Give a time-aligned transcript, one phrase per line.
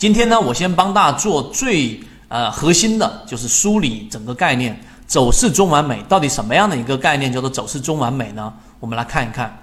[0.00, 4.74] 今天呢，我先帮大家做最呃核心的，就是梳理整个概念，
[5.06, 8.50] 走势中完美到底什么样的一个概念叫做走势中完美呢？
[8.78, 9.54] 我们来看一看。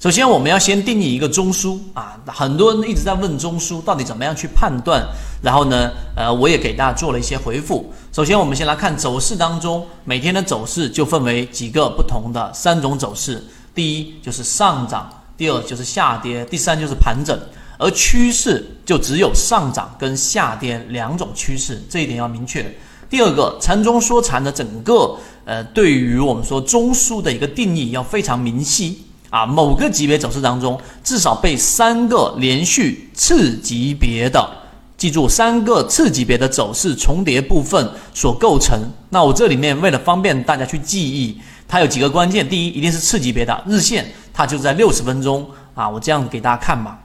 [0.00, 5.06] 首先，我们要先定义一个中枢啊，很多人一直在问中枢到底怎么样去判断，
[5.42, 7.92] 然后呢，呃，我也给大家做了一些回复。
[8.10, 13.44] 首先，我们先来看走势当中每天的走势就分为几个不同的三种走势，
[13.74, 17.38] 第一就是上涨，第二就是下跌，第三就是盘整。
[17.78, 22.64] 而趋势就只有上涨跟下跌两种趋势，这一点要明确。
[23.10, 29.46] 第二个，禅中说禅的整个呃，对于我们说中枢的一个定义要非常明晰啊。
[29.46, 34.50] 某个级别走势当中，至少被三个连续次级别的，
[34.96, 38.80] 记住三个次级别的走势重叠部分所构成。
[39.10, 42.48] 那我这里面为了方便大家去记忆，它有几个关键。
[42.48, 45.88] 第一，一定是次级别的日线，它就在六十分钟啊。
[45.88, 46.98] 我这样给大家看吧。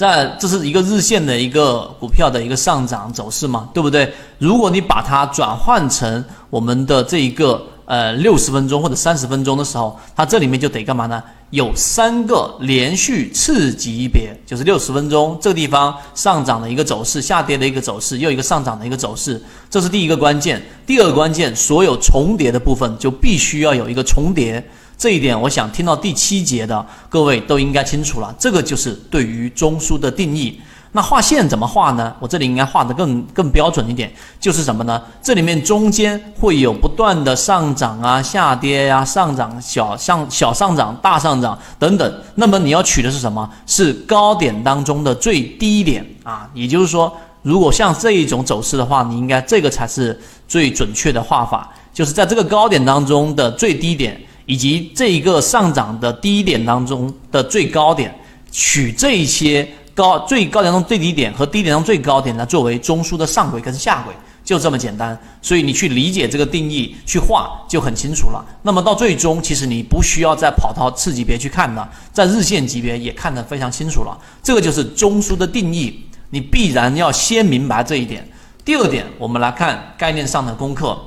[0.00, 4.10] 在这是一个日线的一个股票的一个上涨走势嘛，对不对？
[4.38, 11.22] 如果你把它转换成我们的这一个呃六十分钟或者三十分钟的时候，它这里面就得干嘛呢？
[11.50, 20.62] 有三个连续次级别，就是六十分钟这个地方上涨的一个走势，下跌的一个走势，又一个上涨的一个走势，这是第一个关键。
[20.86, 24.66] 第二个关键，所有重叠的部分就必须要有一个重叠。
[25.00, 28.34] 这一点，我想听到第七节的各位都应该清楚了。
[28.38, 30.60] 这个就是对于中枢的定义。
[30.92, 32.14] 那画线怎么画呢？
[32.20, 35.02] 我这里应该画的更更标准一点，就是什么呢？
[35.22, 42.22] 这里面中间会有不断的上涨啊、下跌呀、上涨小上小上涨、大上涨等等。
[42.34, 43.48] 那么你要取的是什么？
[43.66, 46.46] 是高点当中的最低点啊。
[46.52, 54.20] 也就是说，如果像这一种走势的话，你应该这个才是最准确的画法，就是在这个高点当中的最低点。
[54.50, 58.12] 以及这一个上涨的低点当中的最高点，
[58.50, 64.12] 取这些高最高点中最低点和低点中最高点来作为中枢的上轨跟下轨，
[64.44, 65.16] 就这么简单。
[65.40, 68.44] 所以你去理解这个定义去画就很清楚了。
[68.62, 74.18] 那么到最终，其实你不需要再跑到次级别去看了，在日线级别也看得非常清楚了。
[74.42, 78.28] 这个就是中枢的定义，你必然要先明白这一点。
[78.64, 81.00] 第二点，我们来看概念上的功课。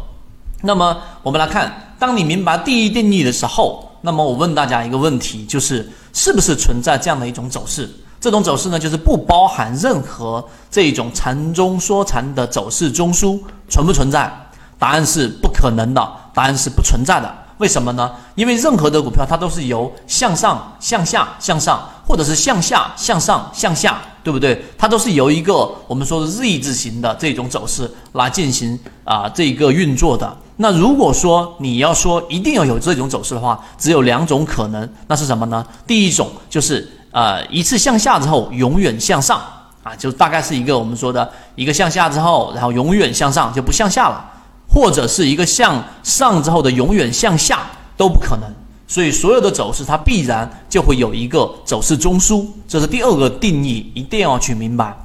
[0.61, 1.89] 那么我们来看。
[2.03, 7.89] 当你明白第一定义的时候，那么我问大家一个问题，就是是不是存在这样的一种走势？
[8.19, 14.29] 这种走势呢，就是不包含任何这种禅中说禅的走势中枢存不存在？
[14.77, 17.33] 答案是不可能的，答案是不存在的。
[17.57, 18.11] 为什么呢？
[18.35, 24.61] 因为任何的股票它都是由向上、向下、向上，或者是向下、向上、向下，对不对？
[24.77, 30.37] 它都是由一个我们说的 Z 字形的这种走势来进行啊这个运作的。
[30.57, 35.65] 那如果说你要说一定要有这种走势的话，只有两种可能，那是什么呢？
[35.87, 39.41] 第一种就是呃一次向下之后永远向上
[39.81, 44.23] 啊，就大概是一个我们说的一个向下之后，然后永远向上就不向下了，
[44.67, 47.61] 或者是一个向上之后的永远向下
[47.97, 48.43] 都不可能。
[48.85, 54.95] 所以所有的走势它必然就会有一个走势中枢，这是第二个定义，一定要去明白。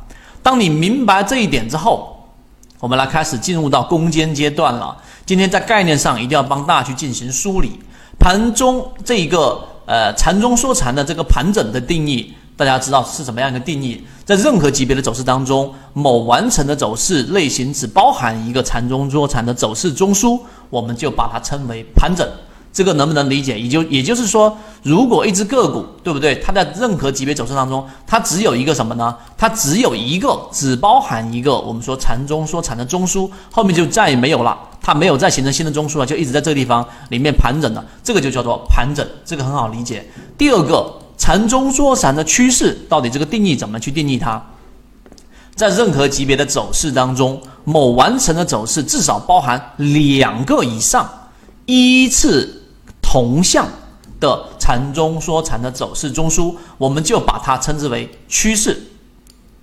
[0.42, 2.18] 当你明白这一点之后，
[2.81, 4.97] 我们来开始进入到攻坚阶段了。
[5.27, 7.78] 今天在概念上一定要帮大家去进行梳理，
[8.19, 14.03] 盘中这一个呃禅中说禅的这个盘整的定义，大家知道是什么样一个定义？
[14.25, 20.38] 在任何级别的走势当中，某完成的走势类型只包含一个禅中说禅的走势中枢，
[20.71, 22.28] 我们就把它称为盘整。
[22.73, 23.59] 这个能不能理解？
[23.59, 26.37] 也就也就是说，如果一只个股，对不对？
[26.37, 29.17] 它在任何级别走势当中，它只有一个什么呢？
[29.37, 40.09] 它只有一个，只包含一个我们说禅中说禅的中枢，后面就再也没有了，它没有再形成新的中枢了，就一直在这个地方里面盘整的，这个就叫做盘整，这个很好理解。
[40.37, 44.41] 第二个，禅中说禅的趋势到底这个定义怎么去定义它？
[45.56, 51.09] 在任何级别的走势当中，某完成的走势至少包含两个以上，
[51.67, 52.57] 依次。
[53.10, 53.66] 同向
[54.20, 58.78] 的禅中说禅的走势中枢，我们就把它称之为趋势，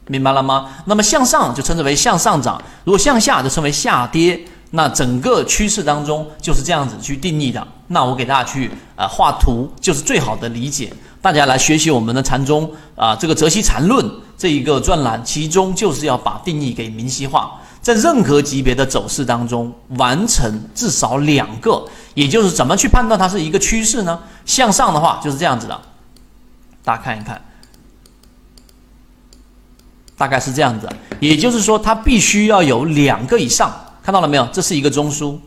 [0.07, 0.69] 明白了吗？
[0.85, 4.39] 那么向上就称之为向上涨，如果向下就称为下跌。
[4.71, 7.65] 那整个趋势当中就是这样子去定义的。
[7.89, 10.91] 那我给大家去呃画图，就是最好的理解。
[11.21, 14.03] 大家来学习我们的禅宗啊，这个泽西禅论
[14.35, 17.61] 这一个专栏，其中就是要把定义给明晰化。
[17.85, 21.85] 在任何级别的走势当中，完成至少两个，
[22.15, 24.19] 也就是怎么去判断它是一个趋势呢？
[24.43, 25.79] 向上的话就是这样子的，
[26.83, 27.39] 大家看一看，
[30.17, 30.89] 大概是这样子。
[31.19, 33.71] 也就是说，它必须要有两个以上，
[34.01, 34.47] 看到了没有？
[34.51, 35.37] 这是一个中枢，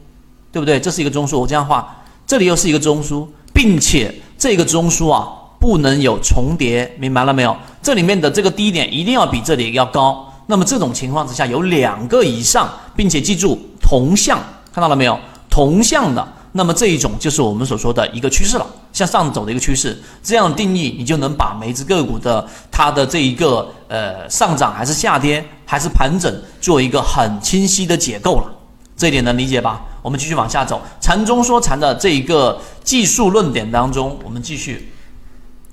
[0.52, 0.78] 对不对？
[0.78, 7.56] 这是一个中枢，我这样画，这里又是一个中枢，并且这个中枢啊，不能有重叠，明白了没有？
[7.82, 10.27] 这里面的这个低点一定要比这里要高。
[10.50, 12.66] 那么这种情况之下有两个以上，
[12.96, 14.40] 并且记住同向，
[14.72, 15.20] 看到了没有？
[15.50, 20.00] 同向的，那么这一种就是我们所说的一个趋势了，向上走的一个趋势。
[20.22, 28.50] 这样定义，你就能把每只个股的它的这一个呃上涨还是下跌还是盘整，做一个很清晰的解构了。
[28.96, 29.82] 这一点能理解吧？
[30.00, 34.90] 我们继续往下走，禅中说禅的这一个技术论点当中，我们继续，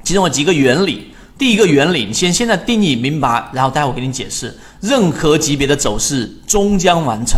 [0.03, 1.14] 其中有几个原理。
[1.37, 4.57] 第一个原理，你先现在定义明白，然后待会给你解释。
[4.79, 7.37] 任何级别的走势终将完成，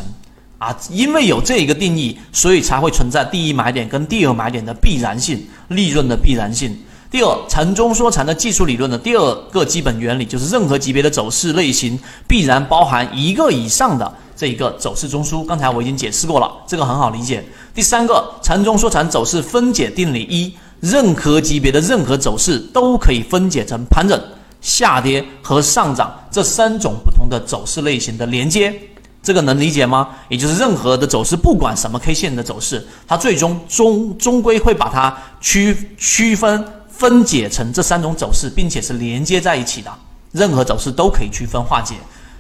[0.60, 6.78] 啊，因为有这一个定义，所以才会存在第一买点跟第二买点的必然性，利润的必然性。
[7.10, 11.98] 第二，禅中说禅的技术理论的第二个基本原理就是，任何级别的走势类型
[12.28, 15.44] 必然包含一个以上的这一个走势中枢。
[15.46, 17.44] 刚才我已经解释过了，这个很好理解。
[17.74, 24.20] 第三个，禅中说禅走势分解定理一，任何级别的任何走势都可以分解成盘整。
[24.60, 28.74] 下跌和上涨这三种不同的走势类型的连接，
[29.22, 30.10] 这个能理解吗？
[30.30, 39.92] 也就是任何的走势，不管什么 K 线的走势，它最终终终归会把它区区分分解成这三种走势，并且是连接在一起的。
[40.32, 41.94] 任何走势都可以区分化解，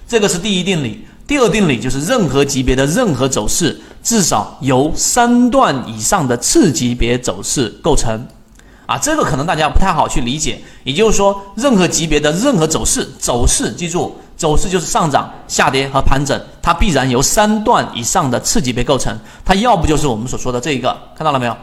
[0.07, 1.05] 这个是第一定理。
[1.27, 8.25] 第二定理就是任何级别的任何走势，至少由三段以上的次级别走势构成。
[8.85, 10.61] 啊，这个可能大家不太好去理解。
[10.85, 19.13] 也就是说，任何级别的任何走势，走势记住，走势就是上涨、下跌和盘整，它必然由三段以上的次级别构成。
[19.43, 21.57] 它要不就是我们所说的这一个，看到了没有？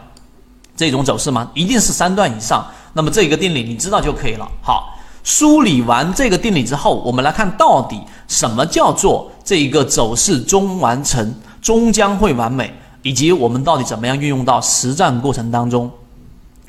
[0.76, 1.50] 这种走势吗？
[1.54, 2.66] 一定是三段以上。
[2.92, 4.46] 那么这一个定理你知道就可以了。
[4.60, 7.98] 好，梳理完这个定理之后，我们来看到底
[8.28, 12.70] 什么叫做这一个走势中完成，终将会完美，
[13.00, 15.90] 以及我们到底怎么样运用到实战过程当中。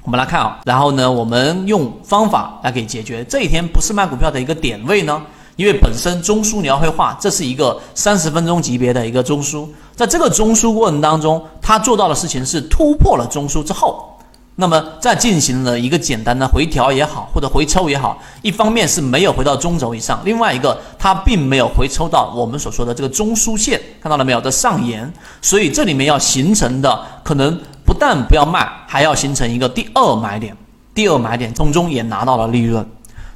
[0.03, 5.21] 我们来看啊，然后呢，我们用方法来给解决这一天不是卖股票的一个点位呢？
[5.57, 14.14] 因为本身中枢你要会画，这是一个三十分钟级别的一个中枢，在这个中枢过程当中，它做到的事情是突破了中枢之后。
[14.57, 25.11] 那么再进行了一个简单的回调也好，或者回抽也好，一方面是没有回到中轴以上，另外一个它并没有回抽到我们所说的这个中枢线，看到了没有的上沿，
[25.41, 30.55] 所以这里面要形成的可能不但不要卖，还要形成一个第二买点，
[30.93, 32.85] 第二买点从中也拿到了利润，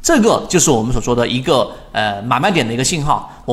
[0.01, 3.29] 这个就是我们所说的一个呃买卖点的一个信号。